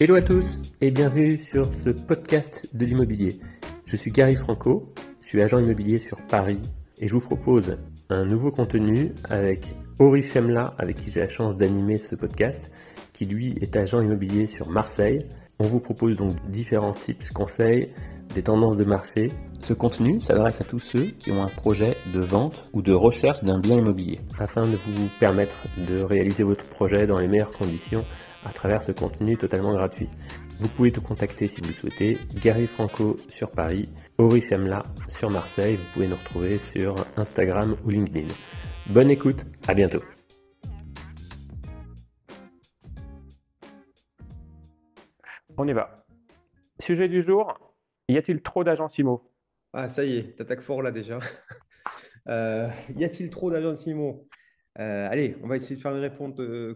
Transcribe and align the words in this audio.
Hello 0.00 0.16
à 0.16 0.22
tous 0.22 0.60
et 0.82 0.90
bienvenue 0.90 1.38
sur 1.38 1.72
ce 1.72 1.88
podcast 1.88 2.68
de 2.74 2.84
l'immobilier. 2.84 3.38
Je 3.86 3.96
suis 3.96 4.10
Gary 4.10 4.34
Franco, 4.34 4.92
je 5.22 5.28
suis 5.28 5.40
agent 5.40 5.60
immobilier 5.60 5.98
sur 5.98 6.20
Paris 6.26 6.60
et 6.98 7.08
je 7.08 7.14
vous 7.14 7.20
propose 7.20 7.78
un 8.10 8.26
nouveau 8.26 8.50
contenu 8.50 9.12
avec 9.30 9.74
Ori 9.98 10.22
Chemla 10.22 10.74
avec 10.78 10.96
qui 10.96 11.10
j'ai 11.10 11.20
la 11.20 11.28
chance 11.28 11.56
d'animer 11.56 11.96
ce 11.96 12.16
podcast 12.16 12.70
qui 13.12 13.24
lui 13.24 13.56
est 13.62 13.76
agent 13.76 14.02
immobilier 14.02 14.46
sur 14.46 14.68
Marseille. 14.68 15.20
On 15.58 15.66
vous 15.66 15.80
propose 15.80 16.16
donc 16.16 16.32
différents 16.48 16.92
tips, 16.92 17.30
conseils, 17.30 17.90
des 18.34 18.42
tendances 18.42 18.76
de 18.76 18.84
marché. 18.84 19.30
Ce 19.60 19.72
contenu 19.72 20.20
s'adresse 20.20 20.60
à 20.60 20.64
tous 20.64 20.80
ceux 20.80 21.06
qui 21.18 21.30
ont 21.30 21.42
un 21.42 21.48
projet 21.48 21.96
de 22.12 22.20
vente 22.20 22.68
ou 22.72 22.82
de 22.82 22.92
recherche 22.92 23.42
d'un 23.44 23.58
bien 23.58 23.78
immobilier 23.78 24.20
afin 24.38 24.66
de 24.66 24.76
vous 24.76 25.08
permettre 25.20 25.56
de 25.88 26.02
réaliser 26.02 26.42
votre 26.42 26.64
projet 26.66 27.06
dans 27.06 27.18
les 27.18 27.28
meilleures 27.28 27.52
conditions 27.52 28.04
à 28.44 28.52
travers 28.52 28.82
ce 28.82 28.92
contenu 28.92 29.36
totalement 29.36 29.72
gratuit. 29.72 30.08
Vous 30.60 30.68
pouvez 30.68 30.92
te 30.92 31.00
contacter 31.00 31.48
si 31.48 31.60
vous 31.60 31.68
le 31.68 31.74
souhaitez, 31.74 32.18
Gary 32.42 32.66
Franco 32.66 33.16
sur 33.28 33.50
Paris, 33.50 33.88
Ori 34.18 34.42
Semla 34.42 34.84
sur 35.08 35.30
Marseille, 35.30 35.76
vous 35.76 35.92
pouvez 35.94 36.08
nous 36.08 36.16
retrouver 36.16 36.58
sur 36.58 36.94
Instagram 37.16 37.76
ou 37.84 37.90
LinkedIn. 37.90 38.28
Bonne 38.88 39.10
écoute, 39.10 39.46
à 39.66 39.74
bientôt. 39.74 40.02
On 45.56 45.68
y 45.68 45.72
va. 45.72 46.04
Sujet 46.80 47.08
du 47.08 47.22
jour, 47.22 47.56
y 48.08 48.18
a-t-il 48.18 48.42
trop 48.42 48.64
d'agences 48.64 48.98
IMO 48.98 49.30
Ah, 49.72 49.88
ça 49.88 50.04
y 50.04 50.16
est, 50.16 50.36
t'attaques 50.36 50.62
fort 50.62 50.82
là 50.82 50.90
déjà. 50.90 51.18
Euh, 52.26 52.70
y 52.96 53.04
a-t-il 53.04 53.28
trop 53.28 53.50
d'agences 53.50 53.84
IMO 53.84 54.26
euh, 54.78 55.08
allez, 55.10 55.36
on 55.42 55.46
va 55.46 55.56
essayer 55.56 55.76
de 55.76 55.82
faire 55.82 55.94
une 55.94 56.00
réponse 56.00 56.40
euh, 56.40 56.74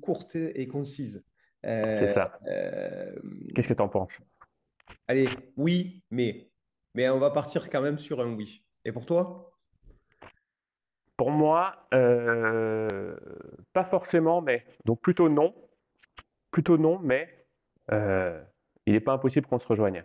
courte 0.00 0.36
et 0.36 0.68
concise. 0.68 1.24
C'est 1.64 2.14
ça. 2.14 2.38
Qu'est-ce 3.52 3.66
que 3.66 3.74
tu 3.74 3.82
en 3.82 3.88
penses? 3.88 4.12
Allez, 5.08 5.28
oui, 5.56 6.04
mais. 6.12 6.48
Mais 6.94 7.08
on 7.08 7.18
va 7.18 7.32
partir 7.32 7.68
quand 7.68 7.82
même 7.82 7.98
sur 7.98 8.20
un 8.20 8.32
oui. 8.32 8.64
Et 8.84 8.92
pour 8.92 9.06
toi? 9.06 9.50
Pour 11.16 11.32
moi, 11.32 11.88
pas 11.90 13.84
forcément, 13.90 14.40
mais. 14.40 14.64
Donc 14.84 15.00
plutôt 15.00 15.28
non. 15.28 15.52
Plutôt 16.52 16.78
non, 16.78 17.00
mais 17.00 17.35
il 17.90 18.92
n'est 18.92 19.00
pas 19.00 19.12
impossible 19.12 19.46
qu'on 19.46 19.58
se 19.58 19.66
rejoigne. 19.66 20.04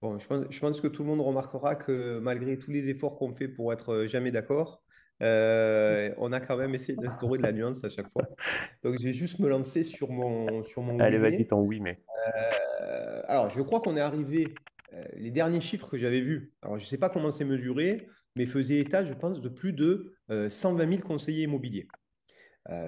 Bon, 0.00 0.18
je 0.18 0.26
pense, 0.26 0.44
je 0.50 0.60
pense, 0.60 0.80
que 0.80 0.88
tout 0.88 1.02
le 1.02 1.08
monde 1.08 1.20
remarquera 1.20 1.76
que 1.76 2.18
malgré 2.18 2.58
tous 2.58 2.72
les 2.72 2.88
efforts 2.88 3.16
qu'on 3.16 3.32
fait 3.32 3.46
pour 3.46 3.72
être 3.72 4.06
jamais 4.06 4.32
d'accord, 4.32 4.82
euh, 5.22 6.12
on 6.18 6.32
a 6.32 6.40
quand 6.40 6.56
même 6.56 6.74
essayé 6.74 6.96
d'instaurer 6.98 7.38
de 7.38 7.44
la 7.44 7.52
nuance 7.52 7.84
à 7.84 7.88
chaque 7.88 8.10
fois. 8.10 8.24
Donc, 8.82 8.98
je 8.98 9.04
vais 9.04 9.12
juste 9.12 9.38
me 9.38 9.48
lancer 9.48 9.84
sur 9.84 10.10
mon, 10.10 10.64
sur 10.64 10.82
mon 10.82 10.98
Allez, 10.98 11.18
vas-y, 11.18 11.46
ton 11.46 11.60
oui, 11.60 11.80
mais. 11.80 12.00
Euh, 12.26 13.20
alors, 13.28 13.50
je 13.50 13.60
crois 13.62 13.80
qu'on 13.80 13.96
est 13.96 14.00
arrivé. 14.00 14.52
Euh, 14.94 15.04
les 15.14 15.30
derniers 15.30 15.60
chiffres 15.60 15.88
que 15.88 15.96
j'avais 15.96 16.20
vus, 16.20 16.52
alors 16.60 16.78
je 16.78 16.84
ne 16.84 16.86
sais 16.86 16.98
pas 16.98 17.08
comment 17.08 17.30
c'est 17.30 17.46
mesuré, 17.46 18.08
mais 18.36 18.44
faisaient 18.44 18.78
état, 18.78 19.04
je 19.06 19.14
pense, 19.14 19.40
de 19.40 19.48
plus 19.48 19.72
de 19.72 20.14
120 20.48 20.86
000 20.86 21.00
conseillers 21.00 21.44
immobiliers. 21.44 21.88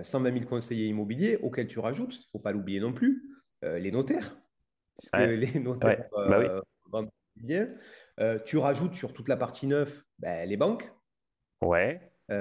120 0.02 0.32
000 0.32 0.44
conseillers 0.44 0.86
immobiliers 0.88 1.38
auxquels 1.38 1.66
tu 1.66 1.78
rajoutes, 1.78 2.14
il 2.14 2.18
ne 2.18 2.30
faut 2.32 2.38
pas 2.38 2.52
l'oublier 2.52 2.78
non 2.78 2.92
plus, 2.92 3.22
les 3.78 3.90
notaires. 3.90 4.36
Puisque 4.96 5.16
les 5.16 5.58
notaires 5.60 6.08
bah 6.12 6.62
vendent 6.90 7.10
bien. 7.36 7.68
tu 8.44 8.58
rajoutes 8.58 8.94
sur 8.94 9.12
toute 9.12 9.28
la 9.28 9.36
partie 9.36 9.66
neuve 9.66 10.04
ben, 10.19 10.48
les 10.48 10.56
banques. 10.56 10.91
Ouais. 11.62 12.00
Euh, 12.30 12.41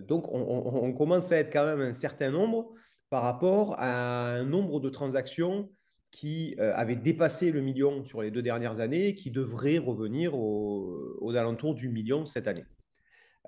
donc, 0.00 0.26
on, 0.32 0.92
commence 0.92 1.30
à 1.32 1.36
être 1.36 1.52
quand 1.52 1.66
même 1.66 1.80
un 1.80 1.94
certain 1.94 2.30
nombre 2.30 2.72
par 3.10 3.22
rapport 3.22 3.74
à 3.78 4.34
un 4.36 4.44
nombre 4.44 4.80
de 4.80 4.88
transactions 4.88 5.70
qui 6.10 6.56
euh, 6.58 6.72
avaient 6.74 6.96
dépassé 6.96 7.52
le 7.52 7.60
million 7.60 8.04
sur 8.04 8.22
les 8.22 8.30
deux 8.30 8.42
dernières 8.42 8.80
années 8.80 9.08
et 9.08 9.14
qui 9.14 9.30
devraient 9.30 9.78
revenir 9.78 10.34
aux 10.34 11.34
alentours 11.36 11.74
du 11.74 11.88
million 11.88 12.24
cette 12.24 12.48
année. 12.48 12.64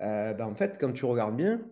Euh, 0.01 0.33
ben, 0.33 0.45
en 0.45 0.55
fait, 0.55 0.77
quand 0.79 0.91
tu 0.93 1.05
regardes 1.05 1.35
bien, 1.35 1.65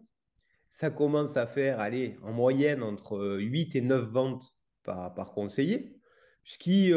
ça 0.70 0.90
commence 0.90 1.38
à 1.38 1.48
faire 1.48 1.80
aller 1.80 2.18
en 2.24 2.32
moyenne 2.32 2.82
entre 2.82 3.38
8 3.38 3.76
et 3.76 3.82
9 3.82 4.06
ventes 4.10 4.56
par, 4.84 5.14
par 5.14 5.32
conseiller, 5.32 5.96
ce 6.44 6.58
qui 6.58 6.92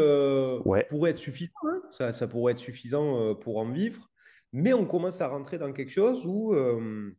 pourrait 0.90 1.10
être 1.10 1.18
suffisant. 1.18 1.52
Hein. 1.64 1.82
ça, 1.90 2.12
ça, 2.12 2.26
pourrait 2.26 2.52
être 2.52 2.58
suffisant 2.58 3.34
pour 3.34 3.58
en 3.58 3.70
vivre. 3.70 4.10
Mais 4.54 4.72
on 4.72 4.86
commence 4.86 5.20
à 5.20 5.26
rentrer 5.26 5.58
dans 5.58 5.72
quelque 5.72 5.90
chose 5.90 6.24
où 6.24 6.54
euh, 6.54 7.10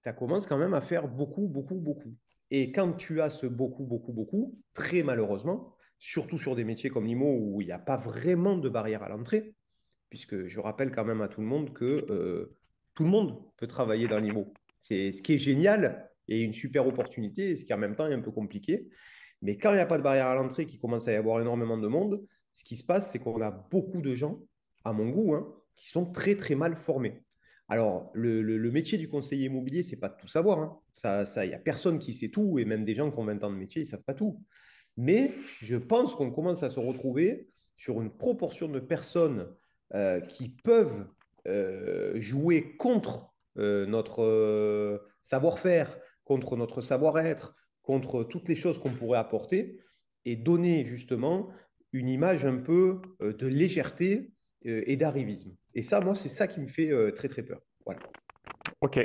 ça 0.00 0.12
commence 0.12 0.46
quand 0.46 0.56
même 0.56 0.74
à 0.74 0.80
faire 0.80 1.08
beaucoup, 1.08 1.48
beaucoup, 1.48 1.74
beaucoup. 1.74 2.14
Et 2.52 2.70
quand 2.70 2.92
tu 2.92 3.20
as 3.20 3.30
ce 3.30 3.46
beaucoup, 3.46 3.82
beaucoup, 3.82 4.12
beaucoup, 4.12 4.56
très 4.74 5.02
malheureusement, 5.02 5.74
surtout 5.98 6.38
sur 6.38 6.54
des 6.54 6.62
métiers 6.62 6.88
comme 6.88 7.06
l'IMO 7.06 7.36
où 7.36 7.60
il 7.60 7.66
n'y 7.66 7.72
a 7.72 7.80
pas 7.80 7.96
vraiment 7.96 8.56
de 8.56 8.68
barrière 8.68 9.02
à 9.02 9.08
l'entrée, 9.08 9.56
puisque 10.08 10.46
je 10.46 10.60
rappelle 10.60 10.92
quand 10.92 11.04
même 11.04 11.20
à 11.20 11.26
tout 11.26 11.40
le 11.40 11.48
monde 11.48 11.72
que 11.72 12.06
euh, 12.10 12.56
tout 12.94 13.02
le 13.02 13.10
monde 13.10 13.42
peut 13.56 13.66
travailler 13.66 14.06
dans 14.06 14.20
l'IMO. 14.20 14.54
C'est 14.78 15.10
ce 15.10 15.20
qui 15.20 15.34
est 15.34 15.38
génial 15.38 16.11
et 16.32 16.40
une 16.40 16.54
super 16.54 16.86
opportunité, 16.86 17.54
ce 17.56 17.64
qui 17.64 17.74
en 17.74 17.78
même 17.78 17.94
temps 17.94 18.08
est 18.08 18.14
un 18.14 18.20
peu 18.20 18.30
compliqué. 18.30 18.88
Mais 19.42 19.58
quand 19.58 19.70
il 19.70 19.74
n'y 19.74 19.80
a 19.80 19.86
pas 19.86 19.98
de 19.98 20.02
barrière 20.02 20.28
à 20.28 20.34
l'entrée, 20.34 20.66
qui 20.66 20.78
commence 20.78 21.08
à 21.08 21.12
y 21.12 21.16
avoir 21.16 21.40
énormément 21.40 21.76
de 21.76 21.88
monde, 21.88 22.24
ce 22.52 22.64
qui 22.64 22.76
se 22.76 22.84
passe, 22.84 23.10
c'est 23.10 23.18
qu'on 23.18 23.40
a 23.42 23.50
beaucoup 23.50 24.00
de 24.00 24.14
gens, 24.14 24.40
à 24.84 24.92
mon 24.92 25.10
goût, 25.10 25.34
hein, 25.34 25.52
qui 25.74 25.90
sont 25.90 26.06
très 26.06 26.36
très 26.36 26.54
mal 26.54 26.76
formés. 26.76 27.22
Alors, 27.68 28.10
le, 28.14 28.70
métier 28.70 28.98
du 28.98 29.08
conseiller 29.08 29.46
immobilier, 29.46 29.82
c'est 29.82 29.96
pas 29.96 30.08
de 30.08 30.16
tout 30.16 30.28
savoir. 30.28 30.58
Hein. 30.58 30.78
Ça, 30.92 31.44
il 31.44 31.54
a 31.54 31.58
personne 31.58 31.98
qui 31.98 32.12
sait 32.12 32.28
tout, 32.28 32.58
et 32.58 32.64
même 32.64 32.84
des 32.84 32.94
gens 32.94 33.10
qui 33.10 33.18
ont 33.18 33.24
20 33.24 33.44
ans 33.44 33.50
de 33.50 33.56
métier, 33.56 33.82
ils 33.82 33.86
savent 33.86 34.02
pas 34.02 34.14
tout. 34.14 34.42
Mais 34.96 35.32
je 35.60 35.76
pense 35.76 36.14
qu'on 36.14 36.30
commence 36.30 36.62
à 36.62 36.70
se 36.70 36.80
retrouver 36.80 37.48
sur 37.76 38.00
une 38.00 38.10
proportion 38.10 38.68
de 38.68 38.78
personnes 38.78 39.48
euh, 39.94 40.20
qui 40.20 40.50
peuvent 40.50 41.06
euh, 41.48 42.20
jouer 42.20 42.76
contre 42.76 43.32
euh, 43.58 43.86
notre 43.86 45.02
savoir-faire, 45.22 45.96
contre 46.24 46.56
notre 46.56 46.80
savoir-être, 46.80 47.54
contre 47.82 48.24
toutes 48.24 48.48
les 48.48 48.54
choses 48.54 48.78
qu'on 48.78 48.92
pourrait 48.92 49.18
apporter, 49.18 49.78
et 50.24 50.36
donner 50.36 50.84
justement 50.84 51.48
une 51.92 52.08
image 52.08 52.44
un 52.44 52.56
peu 52.56 53.00
de 53.20 53.46
légèreté 53.46 54.32
et 54.64 54.96
d'arrivisme. 54.96 55.56
Et 55.74 55.82
ça, 55.82 56.00
moi, 56.00 56.14
c'est 56.14 56.28
ça 56.28 56.46
qui 56.46 56.60
me 56.60 56.68
fait 56.68 56.90
euh, 56.90 57.10
très, 57.12 57.28
très 57.28 57.42
peur. 57.42 57.60
Voilà. 57.84 58.00
Ok. 58.80 58.98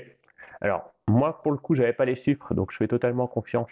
Alors, 0.62 0.94
moi, 1.08 1.42
pour 1.42 1.52
le 1.52 1.58
coup, 1.58 1.76
je 1.76 1.82
n'avais 1.82 1.94
pas 1.94 2.06
les 2.06 2.16
chiffres, 2.16 2.54
donc 2.54 2.72
je 2.72 2.78
fais 2.78 2.88
totalement 2.88 3.28
confiance 3.28 3.70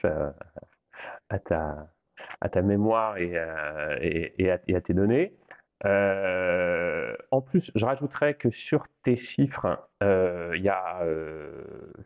à, 1.29 1.39
ta, 1.39 2.61
mémoire 2.61 3.15
euh, 3.19 3.97
et, 4.01 4.49
à, 4.49 4.81
tes 4.81 4.93
données. 4.93 5.35
Euh, 5.83 7.13
en 7.31 7.41
plus, 7.41 7.69
je 7.75 7.83
rajouterais 7.83 8.35
que 8.35 8.49
sur 8.51 8.85
tes 9.03 9.17
chiffres, 9.17 9.79
il 10.01 10.61
y 10.61 10.69
a 10.69 11.01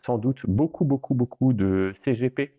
sans 0.05 0.17
doute 0.17 0.39
beaucoup, 0.47 0.85
beaucoup, 0.85 1.13
beaucoup 1.13 1.53
de 1.53 1.93
CGP 2.03 2.53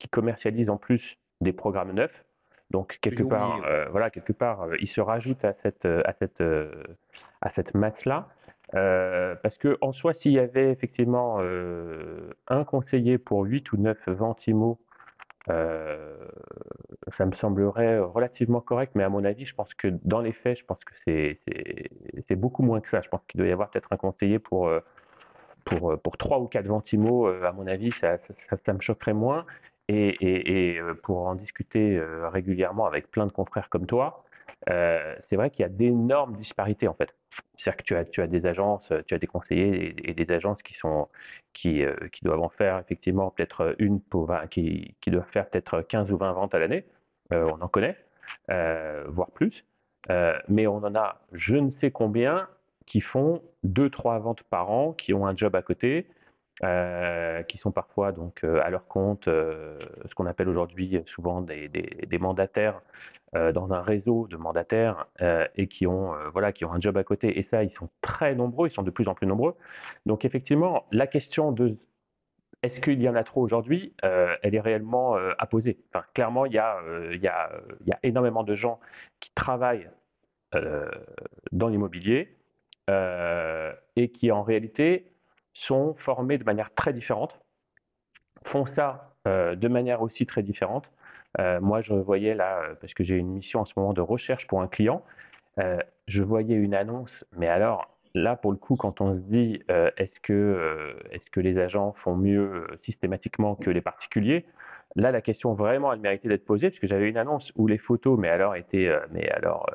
qui 0.00 0.08
commercialisent 0.08 0.70
en 0.70 0.78
plus 0.78 1.02
des 1.40 1.52
programmes 1.52 1.92
neufs. 1.92 2.24
Donc 2.70 2.98
quelque 3.02 3.22
part, 3.22 3.60
voilà, 3.90 4.10
quelque 4.10 4.32
part, 4.32 4.68
il 4.80 4.88
se 4.88 5.00
rajoute 5.00 5.44
à 5.44 5.54
cette, 5.62 5.84
à 5.84 6.14
cette, 6.18 6.40
à 7.42 7.50
cette 7.54 7.74
masse-là. 7.74 8.28
Euh, 8.74 9.34
parce 9.42 9.56
que 9.58 9.76
en 9.80 9.92
soi, 9.92 10.14
s'il 10.14 10.32
y 10.32 10.38
avait 10.38 10.70
effectivement 10.70 11.36
euh, 11.38 12.32
un 12.48 12.64
conseiller 12.64 13.18
pour 13.18 13.44
8 13.44 13.72
ou 13.72 13.76
9 13.76 14.08
ventes 14.08 14.46
IMO, 14.46 14.80
euh, 15.50 16.23
ça 17.16 17.26
me 17.26 17.34
semblerait 17.36 17.98
relativement 17.98 18.60
correct, 18.60 18.92
mais 18.94 19.04
à 19.04 19.08
mon 19.08 19.24
avis, 19.24 19.46
je 19.46 19.54
pense 19.54 19.72
que 19.74 19.88
dans 20.04 20.20
les 20.20 20.32
faits, 20.32 20.58
je 20.58 20.64
pense 20.64 20.78
que 20.84 20.94
c'est 22.28 22.36
beaucoup 22.36 22.62
moins 22.62 22.80
que 22.80 22.88
ça. 22.90 23.00
Je 23.02 23.08
pense 23.08 23.20
qu'il 23.28 23.38
doit 23.38 23.48
y 23.48 23.52
avoir 23.52 23.70
peut-être 23.70 23.92
un 23.92 23.96
conseiller 23.96 24.38
pour, 24.38 24.70
pour, 25.64 25.98
pour 26.02 26.16
3 26.16 26.40
ou 26.40 26.46
4 26.46 26.66
ventes 26.66 26.92
IMO, 26.92 27.26
à 27.26 27.52
mon 27.52 27.66
avis, 27.66 27.92
ça, 28.00 28.18
me 28.72 28.80
choquerait 28.80 29.12
moins. 29.12 29.44
Et, 29.88 30.80
pour 31.02 31.26
en 31.26 31.34
discuter 31.34 32.00
régulièrement 32.32 32.86
avec 32.86 33.10
plein 33.10 33.26
de 33.26 33.32
confrères 33.32 33.68
comme 33.68 33.86
toi, 33.86 34.24
c'est 34.66 35.36
vrai 35.36 35.50
qu'il 35.50 35.62
y 35.62 35.66
a 35.66 35.68
d'énormes 35.68 36.36
disparités 36.36 36.88
en 36.88 36.94
fait. 36.94 37.10
C'est-à-dire 37.56 37.76
que 37.76 37.82
tu 37.82 37.96
as, 37.96 38.04
tu 38.04 38.22
as 38.22 38.26
des 38.26 38.46
agences, 38.46 38.92
tu 39.06 39.14
as 39.14 39.18
des 39.18 39.26
conseillers 39.26 39.94
et, 40.04 40.14
des 40.14 40.32
agences 40.32 40.62
qui 40.62 40.74
sont 40.74 41.08
qui, 41.52 41.84
euh, 41.84 41.94
qui 42.12 42.24
doivent 42.24 42.42
en 42.42 42.48
faire 42.48 42.78
effectivement 42.78 43.30
peut-être 43.30 43.74
une 43.78 44.00
pour 44.00 44.32
qui, 44.50 44.94
qui 45.00 45.10
doivent 45.10 45.30
faire 45.32 45.48
peut-être 45.48 45.82
15 45.82 46.10
ou 46.10 46.16
20 46.16 46.32
ventes 46.32 46.54
à 46.54 46.58
l'année. 46.58 46.84
Euh, 47.32 47.48
on 47.50 47.62
en 47.62 47.68
connaît, 47.68 47.96
euh, 48.50 49.04
voire 49.08 49.30
plus. 49.30 49.64
mais 50.48 50.66
on 50.66 50.76
en 50.76 50.94
a 50.94 51.20
je 51.32 51.54
ne 51.54 51.70
sais 51.80 51.90
combien 51.90 52.48
qui 52.86 53.00
font 53.00 53.42
2-3 53.64 54.20
ventes 54.20 54.42
par 54.44 54.70
an, 54.70 54.92
qui 54.92 55.14
ont 55.14 55.26
un 55.26 55.36
job 55.36 55.54
à 55.56 55.62
côté 55.62 56.06
qui 56.60 57.58
sont 57.58 57.72
parfois 57.72 58.12
donc 58.12 58.44
à 58.44 58.70
leur 58.70 58.86
compte, 58.86 59.24
ce 59.26 60.14
qu'on 60.14 60.26
appelle 60.26 60.48
aujourd'hui 60.48 61.02
souvent 61.06 61.40
des, 61.40 61.68
des 61.68 62.18
mandataires 62.18 62.80
dans 63.32 63.72
un 63.72 63.82
réseau 63.82 64.28
de 64.28 64.36
mandataires 64.36 65.06
et 65.56 65.66
qui 65.66 65.86
ont 65.86 66.14
voilà 66.32 66.52
qui 66.52 66.64
ont 66.64 66.72
un 66.72 66.80
job 66.80 66.96
à 66.96 67.04
côté. 67.04 67.38
Et 67.38 67.46
ça, 67.50 67.64
ils 67.64 67.72
sont 67.72 67.88
très 68.02 68.34
nombreux, 68.34 68.68
ils 68.68 68.74
sont 68.74 68.84
de 68.84 68.90
plus 68.90 69.08
en 69.08 69.14
plus 69.14 69.26
nombreux. 69.26 69.56
Donc 70.06 70.24
effectivement, 70.24 70.86
la 70.92 71.06
question 71.06 71.50
de 71.50 71.76
est-ce 72.64 72.80
qu'il 72.80 73.02
y 73.02 73.08
en 73.10 73.14
a 73.14 73.24
trop 73.24 73.42
aujourd'hui 73.42 73.92
euh, 74.04 74.34
Elle 74.42 74.54
est 74.54 74.60
réellement 74.60 75.18
euh, 75.18 75.32
à 75.38 75.46
poser. 75.46 75.76
Enfin, 75.92 76.02
clairement, 76.14 76.46
il 76.46 76.54
y, 76.54 76.58
a, 76.58 76.78
euh, 76.78 77.10
il, 77.14 77.20
y 77.20 77.28
a, 77.28 77.50
il 77.82 77.88
y, 77.88 77.92
a, 77.92 77.98
énormément 78.02 78.42
de 78.42 78.54
gens 78.54 78.80
qui 79.20 79.30
travaillent 79.34 79.90
dans 81.50 81.66
l'immobilier 81.66 82.36
et 82.88 84.08
qui, 84.10 84.30
en 84.30 84.44
réalité, 84.44 85.12
sont 85.54 85.94
formés 86.04 86.38
de 86.38 86.44
manière 86.44 86.74
très 86.74 86.92
différente, 86.92 87.38
font 88.46 88.66
ça 88.74 89.10
de 89.26 89.68
manière 89.68 90.02
aussi 90.02 90.26
très 90.26 90.42
différente. 90.42 90.84
moi, 91.38 91.80
je 91.80 91.94
voyais 91.94 92.34
là, 92.34 92.60
parce 92.80 92.92
que 92.92 93.04
j'ai 93.04 93.16
une 93.16 93.32
mission 93.32 93.60
en 93.60 93.64
ce 93.64 93.72
moment 93.76 93.94
de 93.94 94.02
recherche 94.02 94.46
pour 94.48 94.60
un 94.60 94.68
client, 94.68 95.02
je 95.56 96.22
voyais 96.22 96.56
une 96.56 96.74
annonce, 96.74 97.24
mais 97.32 97.48
alors 97.48 97.94
là, 98.14 98.36
pour 98.36 98.52
le 98.52 98.58
coup, 98.58 98.76
quand 98.76 99.00
on 99.00 99.14
se 99.14 99.20
dit 99.20 99.62
euh, 99.70 99.90
est-ce 99.96 100.20
que, 100.20 100.32
euh, 100.32 100.94
est 101.10 101.28
que 101.30 101.40
les 101.40 101.58
agents 101.58 101.94
font 102.04 102.16
mieux 102.16 102.40
euh, 102.40 102.78
systématiquement 102.84 103.56
que 103.56 103.70
les 103.70 103.80
particuliers, 103.80 104.44
là, 104.96 105.10
la 105.10 105.20
question 105.20 105.54
vraiment, 105.54 105.92
elle 105.92 106.00
méritait 106.00 106.28
d'être 106.28 106.44
posée, 106.44 106.70
parce 106.70 106.80
que 106.80 106.86
j'avais 106.86 107.08
une 107.08 107.16
annonce 107.16 107.52
où 107.56 107.66
les 107.66 107.78
photos, 107.78 108.18
mais 108.18 108.28
alors, 108.28 108.56
étaient 108.56 108.90
mais 109.10 109.28
alors, 109.30 109.68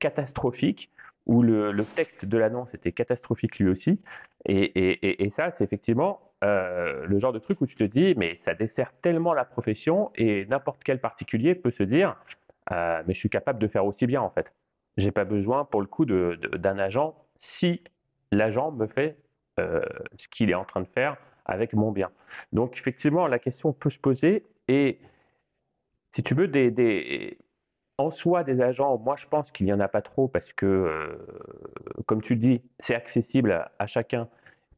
catastrophiques, 0.00 0.90
où 1.28 1.42
le, 1.42 1.84
texte 1.94 2.24
de 2.24 2.38
l'annonce 2.38 2.72
était 2.74 2.92
catastrophique 2.92 3.58
lui 3.58 3.68
aussi. 3.68 4.00
Et, 4.46 5.32
ça, 5.36 5.52
c'est 5.56 5.64
effectivement 5.64 6.20
le 6.42 7.18
genre 7.20 7.32
de 7.32 7.38
truc 7.38 7.60
où 7.60 7.66
tu 7.66 7.76
te 7.76 7.84
dis, 7.84 8.14
mais 8.16 8.40
ça 8.44 8.54
dessert 8.54 8.92
tellement 9.02 9.34
la 9.34 9.44
profession, 9.44 10.10
et 10.16 10.46
n'importe 10.46 10.82
quel 10.84 11.00
particulier 11.00 11.54
peut 11.54 11.72
se 11.72 11.82
dire, 11.82 12.16
mais 12.70 13.14
je 13.14 13.18
suis 13.18 13.30
capable 13.30 13.58
de 13.58 13.68
faire 13.68 13.84
aussi 13.84 14.06
bien, 14.06 14.22
en 14.22 14.30
fait. 14.30 14.52
J'ai 14.96 15.12
pas 15.12 15.24
besoin, 15.24 15.64
pour 15.64 15.80
le 15.80 15.86
coup, 15.86 16.06
d'un 16.06 16.78
agent 16.78 17.14
si 17.60 17.82
l'agent 18.32 18.72
me 18.72 18.86
fait 18.86 19.16
euh, 19.58 19.80
ce 20.18 20.28
qu'il 20.28 20.50
est 20.50 20.54
en 20.54 20.64
train 20.64 20.80
de 20.80 20.88
faire 20.88 21.16
avec 21.44 21.72
mon 21.72 21.90
bien. 21.90 22.10
Donc 22.52 22.76
effectivement, 22.76 23.26
la 23.26 23.38
question 23.38 23.72
peut 23.72 23.90
se 23.90 23.98
poser 23.98 24.44
et 24.68 24.98
si 26.14 26.22
tu 26.22 26.34
veux, 26.34 26.48
des, 26.48 27.38
en 27.98 28.12
soi, 28.12 28.44
des 28.44 28.60
agents, 28.60 28.96
moi 28.98 29.16
je 29.16 29.26
pense 29.26 29.50
qu'il 29.52 29.66
n'y 29.66 29.72
en 29.72 29.80
a 29.80 29.88
pas 29.88 30.02
trop 30.02 30.28
parce 30.28 30.52
que, 30.52 30.66
euh, 30.66 31.18
comme 32.06 32.22
tu 32.22 32.36
dis, 32.36 32.62
c'est 32.80 32.94
accessible 32.94 33.68
à, 33.78 33.86
chacun. 33.86 34.28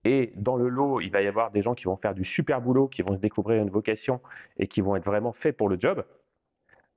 Et 0.04 0.32
dans 0.36 0.56
le 0.56 0.68
lot, 0.68 1.00
il 1.00 1.10
va 1.10 1.20
y 1.20 1.26
avoir 1.26 1.50
des 1.50 1.62
gens 1.62 1.74
qui 1.74 1.84
vont 1.84 1.96
faire 1.98 2.14
du 2.14 2.24
super 2.24 2.62
boulot, 2.62 2.88
qui 2.88 3.02
vont 3.02 3.14
se 3.14 3.20
découvrir 3.20 3.62
une 3.62 3.68
vocation 3.70 4.20
et 4.58 4.66
qui 4.66 4.80
vont 4.80 4.96
être 4.96 5.04
vraiment 5.04 5.34
faits 5.34 5.56
pour 5.56 5.68
le 5.68 5.78
job. 5.78 6.04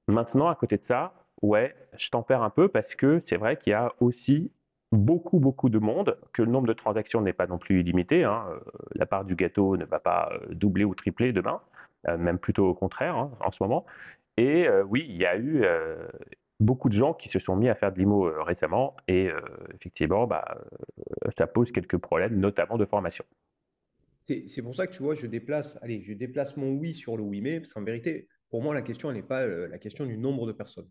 Maintenant, 0.08 0.48
à 0.48 0.56
côté 0.56 0.78
de 0.78 0.86
ça, 0.88 1.14
ouais, 1.42 1.76
je 1.98 2.10
t'en 2.10 2.24
perds 2.24 2.44
un 2.44 2.50
peu 2.50 2.70
parce 2.70 2.96
que 2.96 3.22
c'est 3.28 3.38
vrai 3.38 3.58
qu'il 3.58 3.72
y 3.72 3.74
a 3.74 3.92
aussi 4.00 4.52
beaucoup, 4.94 5.40
beaucoup 5.40 5.70
de 5.70 5.80
monde, 5.80 6.18
que 6.32 6.42
le 6.42 6.52
nombre 6.52 6.68
de 6.68 6.74
transactions 6.74 7.20
n'est 7.22 7.34
pas 7.34 7.48
non 7.48 7.58
plus 7.58 7.82
illimité. 7.82 8.24
Hein. 8.24 8.46
Euh, 8.50 8.60
la 8.96 9.06
part 9.06 9.26
du 9.26 9.36
gâteau 9.36 9.76
ne 9.76 9.86
va 9.86 10.00
pas 10.00 10.32
euh, 10.32 10.54
doubler 10.54 10.86
ou 10.86 10.96
tripler 10.96 11.34
demain, 11.34 11.62
même 12.08 12.38
plutôt 12.40 12.68
au 12.68 12.74
contraire 12.74 13.16
hein, 13.16 13.32
en 13.40 13.52
ce 13.52 13.58
moment. 13.62 13.86
Et 14.38 14.68
oui, 14.90 15.06
il 15.08 15.18
y 15.18 15.26
a 15.26 15.38
eu 15.38 15.64
beaucoup 16.60 16.90
de 16.90 16.96
gens 16.96 17.14
qui 17.14 17.30
se 17.30 17.40
sont 17.40 17.56
mis 17.56 17.70
à 17.70 17.76
faire 17.76 17.94
de 17.94 18.00
l'IMO 18.00 18.32
récemment 18.44 18.96
et 19.08 19.30
effectivement, 19.76 20.26
bah, 20.26 20.58
ça 21.38 21.46
pose 21.46 21.72
quelques 21.72 21.98
problèmes, 21.98 22.40
notamment 22.40 22.78
de 22.78 22.86
formation. 22.86 23.26
C'est 24.26 24.62
pour 24.62 24.76
ça 24.76 24.88
que 24.88 24.94
tu 24.94 25.04
vois, 25.04 25.16
je 25.16 25.28
déplace, 25.28 25.78
allez, 25.82 26.02
je 26.02 26.14
déplace 26.14 26.58
mon 26.58 26.72
oui 26.72 26.96
sur 26.96 27.16
le 27.16 27.24
oui 27.24 27.42
mais, 27.42 27.60
parce 27.60 27.74
qu'en 27.74 27.84
vérité, 27.84 28.28
pour 28.50 28.64
moi, 28.64 28.74
la 28.74 28.82
question 28.82 29.12
n'est 29.12 29.24
pas 29.24 29.46
la 29.46 29.78
question 29.78 30.06
du 30.06 30.18
nombre 30.18 30.48
de 30.48 30.52
personnes. 30.52 30.90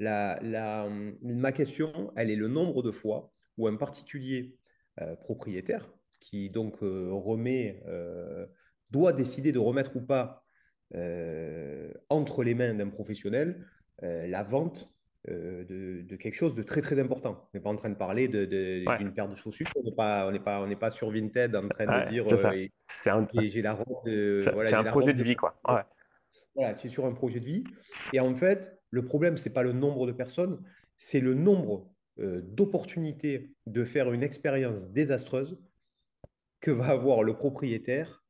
Ma 0.00 1.52
question, 1.52 2.12
elle 2.16 2.30
est 2.30 2.36
le 2.36 2.48
nombre 2.48 2.82
de 2.82 2.90
fois 2.90 3.32
ou 3.56 3.66
un 3.66 3.76
particulier 3.76 4.56
euh, 5.00 5.16
propriétaire 5.16 5.88
qui 6.20 6.48
donc 6.48 6.82
euh, 6.82 7.10
remet, 7.12 7.82
euh, 7.86 8.46
doit 8.90 9.12
décider 9.12 9.52
de 9.52 9.58
remettre 9.58 9.96
ou 9.96 10.00
pas 10.00 10.44
entre 10.94 12.44
les 12.44 12.54
mains 12.54 12.74
d'un 12.74 12.88
professionnel 12.88 13.64
la 14.02 14.42
vente 14.42 14.90
de, 15.26 16.16
quelque 16.16 16.34
chose 16.34 16.54
de 16.54 16.62
très 16.62 16.80
très 16.80 16.98
important. 16.98 17.48
On 17.52 17.58
n'est 17.58 17.62
pas 17.62 17.70
en 17.70 17.76
train 17.76 17.90
de 17.90 17.96
parler 17.96 18.28
d'une 18.28 19.12
paire 19.12 19.28
de 19.28 19.36
chaussures, 19.36 19.66
on 19.76 19.82
n'est 19.82 19.94
pas, 19.94 20.30
on 20.30 20.38
pas, 20.38 20.62
on 20.62 20.74
pas 20.76 20.90
sur 20.90 21.10
Vinted 21.10 21.54
en 21.54 21.68
train 21.68 21.86
de 21.86 22.08
dire 22.10 22.26
j'ai 23.48 23.62
la 23.62 23.74
robe 23.74 24.04
de. 24.06 24.42
C'est 24.64 24.74
un 24.74 24.84
projet 24.84 25.14
de 25.14 25.22
vie, 25.22 25.36
quoi. 25.36 25.58
Voilà, 26.54 26.74
tu 26.74 26.88
es 26.88 26.90
sur 26.90 27.06
un 27.06 27.12
projet 27.12 27.38
de 27.40 27.44
vie. 27.44 27.64
Et 28.12 28.20
en 28.20 28.34
fait, 28.34 28.78
le 28.90 29.04
problème, 29.04 29.36
ce 29.36 29.48
n'est 29.48 29.52
pas 29.52 29.62
le 29.62 29.72
nombre 29.72 30.06
de 30.06 30.12
personnes, 30.12 30.60
c'est 30.96 31.20
le 31.20 31.34
nombre 31.34 31.88
euh, 32.18 32.40
d'opportunités 32.42 33.52
de 33.66 33.84
faire 33.84 34.12
une 34.12 34.24
expérience 34.24 34.90
désastreuse 34.90 35.60
que 36.60 36.72
va 36.72 36.88
avoir 36.88 37.22
le 37.22 37.34
propriétaire. 37.34 38.24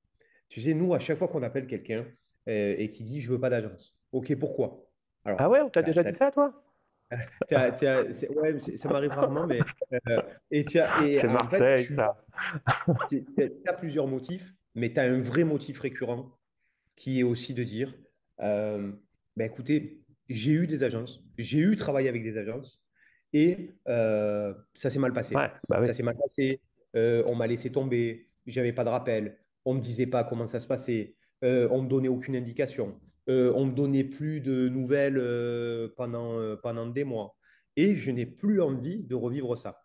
Tu 0.50 0.60
sais, 0.60 0.74
nous, 0.74 0.94
à 0.94 0.98
chaque 0.98 1.18
fois 1.18 1.28
qu'on 1.28 1.42
appelle 1.42 1.66
quelqu'un 1.66 2.04
euh, 2.04 2.04
et 2.48 2.90
qui 2.90 3.04
dit 3.04 3.20
je 3.20 3.30
veux 3.30 3.40
pas 3.40 3.50
d'agence, 3.50 3.96
ok, 4.12 4.34
pourquoi? 4.36 4.86
Ah 5.24 5.48
ouais, 5.48 5.60
on 5.60 5.70
t'a 5.70 5.82
déjà 5.82 6.02
dit 6.02 6.16
ça, 6.18 6.30
toi? 6.30 6.64
Ouais, 7.50 8.58
ça 8.58 8.88
m'arrive 8.88 9.10
rarement, 9.10 9.46
mais 9.46 9.60
euh, 10.08 10.20
et 10.50 10.64
tu 10.64 10.78
as, 10.78 11.02
et 11.06 11.24
en 11.26 11.48
fait, 11.48 11.86
tu 11.86 11.94
as 13.68 13.72
plusieurs 13.72 14.06
motifs, 14.06 14.54
mais 14.74 14.92
tu 14.92 15.00
as 15.00 15.04
un 15.04 15.20
vrai 15.20 15.44
motif 15.44 15.80
récurrent 15.80 16.38
qui 16.96 17.20
est 17.20 17.22
aussi 17.22 17.54
de 17.54 17.64
dire, 17.64 17.94
ben 18.38 18.98
écoutez, 19.38 20.02
j'ai 20.28 20.52
eu 20.52 20.66
des 20.66 20.82
agences, 20.82 21.22
j'ai 21.38 21.58
eu 21.58 21.76
travaillé 21.76 22.08
avec 22.08 22.22
des 22.22 22.36
agences, 22.36 22.82
et 23.32 23.70
euh, 23.88 24.54
ça 24.74 24.90
s'est 24.90 24.98
mal 24.98 25.12
passé. 25.12 25.34
Bah 25.34 25.82
ça 25.82 25.92
s'est 25.92 26.02
mal 26.02 26.16
passé. 26.16 26.60
Euh, 26.96 27.22
on 27.26 27.34
m'a 27.34 27.46
laissé 27.46 27.70
tomber. 27.70 28.28
J'avais 28.46 28.72
pas 28.72 28.84
de 28.84 28.88
rappel. 28.88 29.38
On 29.64 29.74
me 29.74 29.80
disait 29.80 30.06
pas 30.06 30.24
comment 30.24 30.46
ça 30.46 30.60
se 30.60 30.66
passait. 30.66 31.14
Euh, 31.44 31.68
on 31.70 31.82
me 31.82 31.88
donnait 31.88 32.08
aucune 32.08 32.36
indication. 32.36 32.98
Euh, 33.28 33.52
on 33.54 33.66
me 33.66 33.72
donnait 33.72 34.04
plus 34.04 34.40
de 34.40 34.68
nouvelles 34.68 35.22
pendant, 35.96 36.56
pendant 36.62 36.86
des 36.86 37.04
mois. 37.04 37.36
Et 37.76 37.94
je 37.94 38.10
n'ai 38.10 38.26
plus 38.26 38.60
envie 38.60 39.04
de 39.04 39.14
revivre 39.14 39.56
ça. 39.56 39.80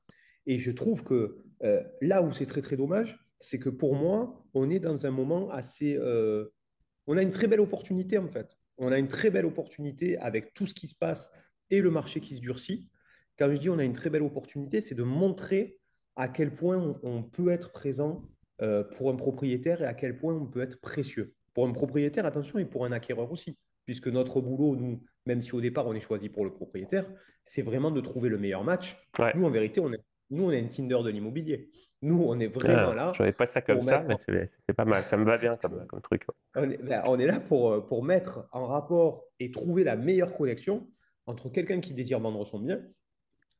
Et 0.45 0.57
je 0.57 0.71
trouve 0.71 1.03
que 1.03 1.38
là 2.01 2.21
où 2.21 2.33
c'est 2.33 2.45
très 2.45 2.61
très 2.61 2.77
dommage, 2.77 3.17
c'est 3.39 3.59
que 3.59 3.69
pour 3.69 3.95
moi, 3.95 4.45
on 4.53 4.69
est 4.69 4.79
dans 4.79 5.05
un 5.05 5.11
moment 5.11 5.50
assez. 5.51 6.00
on 7.07 7.17
a 7.17 7.21
une 7.21 7.31
très 7.31 7.47
belle 7.47 7.59
opportunité 7.59 8.17
en 8.17 8.27
fait. 8.27 8.57
On 8.77 8.91
a 8.91 8.97
une 8.97 9.07
très 9.07 9.29
belle 9.29 9.45
opportunité 9.45 10.17
avec 10.17 10.53
tout 10.53 10.65
ce 10.65 10.74
qui 10.74 10.88
se 10.88 10.95
passe 10.95 11.31
et 11.69 11.81
le 11.81 11.91
marché 11.91 12.19
qui 12.19 12.36
se 12.36 12.41
durcit 12.41 12.89
quand 13.38 13.50
je 13.50 13.57
dis 13.57 13.69
on 13.69 13.79
a 13.79 13.83
une 13.83 13.93
très 13.93 14.10
belle 14.10 14.24
opportunité, 14.24 14.81
c'est 14.81 14.95
de 14.95 15.03
montrer 15.03 15.79
à 16.15 16.27
quel 16.27 16.53
point 16.53 17.00
on, 17.01 17.24
peut 17.24 17.50
être 17.50 17.72
présent 17.72 18.24
euh, 18.62 18.83
pour 18.83 19.10
un 19.10 19.15
propriétaire 19.15 19.81
et 19.81 19.86
à 19.86 19.93
quel 19.93 20.17
point 20.17 20.36
on 20.36 20.45
peut 20.45 20.62
être 20.62 20.79
précieux. 20.79 21.33
Pour 21.53 21.67
un 21.67 21.72
propriétaire, 21.72 22.25
attention, 22.25 22.60
et 22.60 22.65
pour 22.65 22.86
un 22.86 22.91
acquéreur 22.91 23.31
aussi, 23.31 23.57
puisque 23.86 24.07
notre 24.07 24.41
boulot, 24.41 24.75
nous, 24.75 25.03
même 25.25 25.41
si 25.41 25.53
au 25.53 25.62
départ 25.62 25.88
on 25.88 25.93
est 25.93 26.00
choisi 26.00 26.29
pour 26.29 26.45
le 26.45 26.51
propriétaire, 26.51 27.05
c'est 27.43 27.62
vraiment 27.62 27.91
de 27.91 28.01
trouver 28.01 28.29
le 28.29 28.38
meilleur 28.38 28.63
match. 28.63 28.98
Nous, 29.36 29.45
en 29.45 29.50
vérité, 29.50 29.81
on 29.81 29.91
est, 29.91 30.01
nous, 30.29 30.45
on 30.45 30.51
est 30.51 30.60
un 30.60 30.67
Tinder 30.67 31.00
de 31.03 31.10
l'immobilier. 31.10 31.69
Nous, 32.01 32.22
on 32.22 32.39
est 32.39 32.48
vraiment 32.48 32.91
ah, 32.91 32.95
là. 32.95 33.13
Je 33.15 33.22
n'avais 33.22 33.33
pas 33.33 33.48
ça 33.48 33.62
comme 33.62 33.83
ça, 33.83 34.03
mais 34.27 34.50
c'est 34.67 34.75
pas 34.75 34.86
mal. 34.86 35.03
Ça 35.10 35.17
me 35.17 35.25
va 35.25 35.38
bien 35.38 35.57
comme, 35.57 36.01
truc. 36.01 36.24
On 36.55 36.69
est, 36.69 36.77
ben, 36.77 37.01
on 37.05 37.19
est, 37.19 37.25
là 37.25 37.39
pour, 37.39 37.86
pour 37.86 38.03
mettre 38.03 38.48
en 38.51 38.65
rapport 38.65 39.25
et 39.39 39.51
trouver 39.51 39.83
la 39.83 39.95
meilleure 39.95 40.33
connexion 40.33 40.88
entre 41.25 41.50
quelqu'un 41.50 41.79
qui 41.79 41.93
désire 41.93 42.19
vendre 42.19 42.45
son 42.45 42.60
bien 42.60 42.81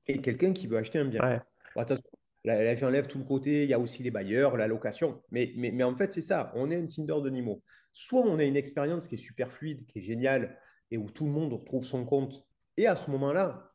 et 0.08 0.20
quelqu'un 0.20 0.52
qui 0.52 0.68
veut 0.68 0.78
acheter 0.78 1.00
un 1.00 1.06
bien. 1.06 1.42
attention, 1.76 2.04
là, 2.44 2.76
j'enlève 2.76 3.08
tout 3.08 3.18
le 3.18 3.24
côté, 3.24 3.64
il 3.64 3.70
y 3.70 3.74
a 3.74 3.80
aussi 3.80 4.04
les 4.04 4.12
bailleurs, 4.12 4.58
la 4.58 4.68
location. 4.68 5.22
Mais, 5.32 5.54
mais, 5.56 5.72
mais 5.72 5.84
en 5.84 5.96
fait, 5.96 6.12
c'est 6.12 6.22
ça, 6.22 6.52
on 6.56 6.70
est 6.72 6.76
un 6.76 6.86
Tinder 6.86 7.22
de 7.24 7.30
Nimo. 7.30 7.62
Soit 7.94 8.22
on 8.22 8.40
a 8.40 8.44
une 8.44 8.56
expérience 8.56 9.08
qui 9.08 9.16
est 9.16 9.18
super 9.18 9.52
fluide, 9.52 9.86
qui 9.86 10.00
est 10.00 10.02
géniale, 10.02 10.60
et 10.92 10.98
où 10.98 11.10
tout 11.10 11.26
le 11.26 11.32
monde 11.32 11.54
retrouve 11.54 11.86
son 11.86 12.06
compte, 12.06 12.46
et 12.78 12.88
à 12.88 12.96
ce 12.96 13.10
moment-là, 13.12 13.72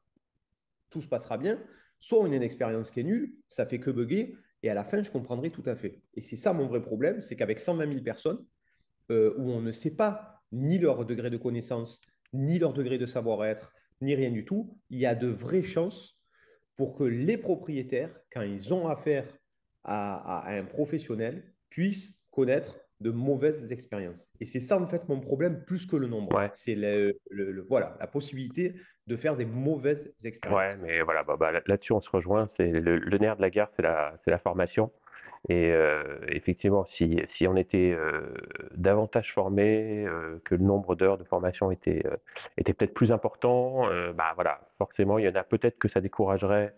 tout 0.91 1.01
se 1.01 1.09
passera 1.09 1.39
bien. 1.39 1.63
Soit 2.01 2.21
on 2.21 2.31
a 2.31 2.37
une 2.37 2.43
expérience 2.43 2.91
qui 2.91 3.01
est 3.01 3.05
nulle, 3.05 3.35
ça 3.49 3.67
fait 3.67 3.81
que 3.81 3.91
bugger, 3.91 4.37
et 4.63 4.71
à 4.71 4.75
la 4.75 4.85
fin, 4.85 5.03
je 5.03 5.11
comprendrai 5.11 5.51
tout 5.51 5.63
à 5.67 5.75
fait. 5.75 6.03
Et 6.15 6.21
c'est 6.21 6.37
ça 6.37 6.53
mon 6.53 6.67
vrai 6.67 6.83
problème, 6.83 7.21
c'est 7.21 7.37
qu'avec 7.37 7.61
120 7.61 7.93
000 7.93 8.03
personnes, 8.03 8.45
euh, 9.11 9.35
où 9.39 9.51
on 9.51 9.61
ne 9.61 9.73
sait 9.73 9.95
pas 9.95 10.43
ni 10.53 10.79
leur 10.79 11.05
degré 11.05 11.31
de 11.31 11.37
connaissance, 11.37 12.01
ni 12.33 12.59
leur 12.59 12.73
degré 12.73 12.99
de 12.99 13.07
savoir-être, 13.07 13.73
ni 14.01 14.15
rien 14.15 14.31
du 14.31 14.45
tout, 14.45 14.79
il 14.91 14.99
y 14.99 15.07
a 15.07 15.15
de 15.15 15.29
vraies 15.29 15.63
chances 15.63 16.19
pour 16.77 16.95
que 16.95 17.05
les 17.05 17.39
propriétaires, 17.39 18.15
quand 18.33 18.43
ils 18.43 18.73
ont 18.73 18.87
affaire 18.87 19.27
à, 19.85 20.49
un 20.49 20.65
professionnel, 20.65 21.55
puissent 21.71 22.21
connaître 22.31 22.79
de 23.01 23.11
mauvaises 23.11 23.73
expériences. 23.73 24.29
Et 24.41 24.45
c'est 24.45 24.61
ça, 24.61 24.81
en 24.81 24.87
fait, 24.87 25.09
mon 25.09 25.21
problème, 25.21 25.65
plus 25.65 25.87
que 25.87 25.97
le 25.97 26.09
nombre. 26.09 26.49
C'est 26.53 26.75
le, 26.75 27.15
voilà, 27.69 27.97
la 28.01 28.07
possibilité 28.07 28.75
de 29.07 29.17
faire 29.17 29.37
des 29.37 29.47
mauvaises 29.47 30.15
expériences. 30.25 30.59
Ouais, 30.59 30.77
mais 30.77 31.01
voilà, 31.03 31.23
bah, 31.23 31.37
bah, 31.39 31.53
là-dessus, 31.67 31.93
on 31.93 32.01
se 32.01 32.11
rejoint. 32.11 32.51
C'est 32.57 32.69
le, 32.69 33.19
nerf 33.19 33.37
de 33.37 33.43
la 33.43 33.51
guerre, 33.51 33.69
c'est 33.77 33.83
la, 33.83 34.15
la, 34.27 34.39
formation. 34.39 34.91
Et 35.49 35.73
effectivement, 36.29 36.85
si, 36.97 37.21
si, 37.37 37.47
on 37.47 37.57
était 37.57 37.97
davantage 38.75 39.33
formé, 39.33 40.05
que 40.45 40.57
le 40.57 40.65
nombre 40.65 40.97
d'heures 40.97 41.17
de 41.17 41.25
formation 41.25 41.71
était, 41.71 42.03
était 42.59 42.75
peut-être 42.75 42.95
plus 42.95 43.13
important, 43.13 43.89
bah 44.15 44.33
voilà, 44.35 44.61
forcément, 44.79 45.19
il 45.19 45.25
y 45.25 45.29
en 45.29 45.35
a 45.37 45.45
peut-être 45.45 45.79
que 45.79 45.89
ça 45.89 46.01
découragerait 46.01 46.75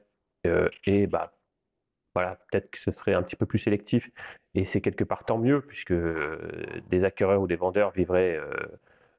et 0.87 1.07
bah 1.07 1.33
voilà, 2.21 2.39
peut-être 2.51 2.71
que 2.71 2.79
ce 2.81 2.93
serait 2.93 3.15
un 3.15 3.23
petit 3.23 3.37
peu 3.37 3.47
plus 3.47 3.59
sélectif 3.59 4.09
et 4.55 4.67
c'est 4.73 4.81
quelque 4.81 5.05
part 5.05 5.25
tant 5.25 5.39
mieux 5.39 5.61
puisque 5.63 5.95
des 6.91 7.05
acquéreurs 7.05 7.41
ou 7.41 7.47
des 7.47 7.57
vendeurs 7.57 7.91
vivraient 7.93 8.39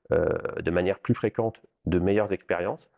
de 0.10 0.72
manière 0.72 1.00
plus 1.00 1.14
fréquente 1.14 1.58
de 1.86 2.00
meilleures 2.00 2.32
expériences. 2.34 2.90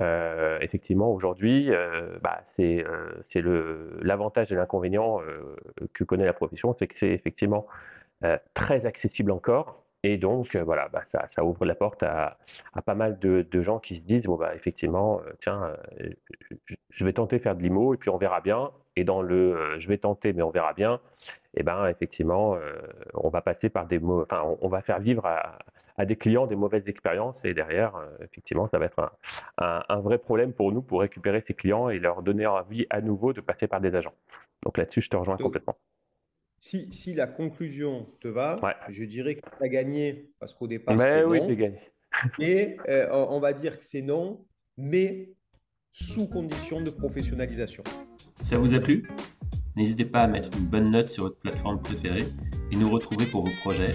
Euh, 0.00 0.58
effectivement, 0.60 1.12
aujourd'hui, 1.12 1.70
euh, 1.70 2.18
bah, 2.22 2.42
c'est 2.56 2.84
euh, 2.84 3.98
l'avantage 4.02 4.50
et 4.50 4.54
l'inconvénient 4.54 5.20
que 5.94 6.04
connaît 6.04 6.24
la 6.24 6.32
profession, 6.32 6.74
c'est 6.78 6.86
que 6.86 6.94
c'est 6.98 7.10
effectivement 7.10 7.66
très 8.54 8.86
accessible 8.86 9.30
encore. 9.32 9.84
Et 10.04 10.16
donc, 10.16 10.56
voilà, 10.56 10.88
bah, 10.88 11.02
ça, 11.12 11.44
ouvre 11.44 11.64
la 11.64 11.74
porte 11.76 12.02
à, 12.02 12.38
pas 12.84 12.94
mal 12.94 13.18
de, 13.20 13.46
de, 13.48 13.62
gens 13.62 13.78
qui 13.78 13.96
se 13.96 14.00
disent, 14.00 14.24
bon, 14.24 14.36
bah, 14.36 14.54
effectivement, 14.54 15.20
tiens, 15.42 15.76
je 16.90 17.04
vais 17.04 17.12
tenter 17.12 17.38
de 17.38 17.42
faire 17.42 17.56
de 17.56 17.62
l'IMO 17.62 17.94
et 17.94 17.96
puis 17.96 18.10
on 18.10 18.18
verra 18.18 18.40
bien. 18.40 18.70
Et 18.96 19.04
dans 19.04 19.22
le 19.22 19.78
je 19.80 19.88
vais 19.88 19.98
tenter, 19.98 20.32
mais 20.32 20.42
on 20.42 20.50
verra 20.50 20.74
bien, 20.74 21.00
et 21.54 21.60
eh 21.60 21.62
ben, 21.62 21.86
effectivement, 21.86 22.56
on 23.14 23.28
va 23.28 23.42
passer 23.42 23.68
par 23.68 23.86
des 23.86 23.98
mots, 23.98 24.22
enfin, 24.22 24.42
on, 24.44 24.58
on 24.62 24.68
va 24.68 24.82
faire 24.82 25.00
vivre 25.00 25.26
à, 25.26 25.58
à 25.96 26.06
des 26.06 26.16
clients 26.16 26.46
des 26.46 26.56
mauvaises 26.56 26.86
expériences 26.88 27.36
et 27.44 27.54
derrière, 27.54 27.96
euh, 27.96 28.08
effectivement, 28.24 28.68
ça 28.70 28.78
va 28.78 28.86
être 28.86 29.12
un, 29.58 29.82
un, 29.88 30.00
vrai 30.00 30.18
problème 30.18 30.52
pour 30.52 30.72
nous 30.72 30.82
pour 30.82 31.00
récupérer 31.00 31.44
ces 31.46 31.54
clients 31.54 31.88
et 31.88 31.98
leur 31.98 32.22
donner 32.22 32.46
envie 32.46 32.86
à 32.90 33.00
nouveau 33.00 33.32
de 33.32 33.40
passer 33.40 33.66
par 33.66 33.80
des 33.80 33.94
agents. 33.94 34.14
Donc 34.64 34.78
là-dessus, 34.78 35.02
je 35.02 35.10
te 35.10 35.16
rejoins 35.16 35.36
complètement. 35.36 35.76
Si, 36.58 36.92
si, 36.92 37.14
la 37.14 37.26
conclusion 37.26 38.06
te 38.20 38.28
va, 38.28 38.60
je 38.88 39.04
dirais 39.04 39.34
que 39.34 39.40
tu 39.40 39.64
as 39.64 39.68
gagné 39.68 40.30
parce 40.38 40.54
qu'au 40.54 40.68
départ, 40.68 40.96
c'est 40.98 41.24
oui, 41.24 41.40
j'ai 41.46 41.56
gagné. 41.56 41.80
Et 42.38 42.76
euh, 42.88 43.08
on 43.10 43.40
va 43.40 43.52
dire 43.52 43.78
que 43.78 43.84
c'est 43.84 44.02
non, 44.02 44.44
mais 44.76 45.30
sous 45.92 46.26
condition 46.26 46.80
de 46.80 46.90
professionnalisation. 46.90 47.82
Ça 48.44 48.58
vous 48.58 48.74
a 48.74 48.80
plu? 48.80 49.08
N'hésitez 49.76 50.04
pas 50.04 50.22
à 50.22 50.26
mettre 50.26 50.50
une 50.58 50.66
bonne 50.66 50.90
note 50.90 51.08
sur 51.08 51.24
votre 51.24 51.38
plateforme 51.38 51.80
préférée 51.80 52.26
et 52.70 52.76
nous 52.76 52.90
retrouver 52.90 53.26
pour 53.26 53.46
vos 53.46 53.54
projets 53.60 53.94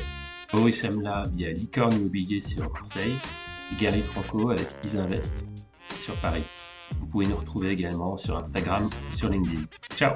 Boris 0.51 0.81
Chemla 0.81 1.23
via 1.33 1.51
Licorne 1.51 1.93
Immobilier 1.93 2.41
sur 2.41 2.71
Marseille 2.71 3.13
et 3.71 3.81
Gary 3.81 4.01
Franco 4.01 4.49
avec 4.49 4.67
Isinvest 4.83 5.47
sur 5.99 6.19
Paris. 6.21 6.43
Vous 6.99 7.07
pouvez 7.07 7.27
nous 7.27 7.35
retrouver 7.35 7.71
également 7.71 8.17
sur 8.17 8.37
Instagram, 8.37 8.89
sur 9.11 9.29
LinkedIn. 9.29 9.65
Ciao 9.95 10.15